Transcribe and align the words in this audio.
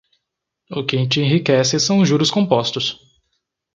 O 0.71 0.83
que 0.83 1.07
te 1.07 1.19
enriquece 1.21 1.79
são 1.79 1.99
os 1.99 2.09
juros 2.09 2.31
compostos 2.31 2.97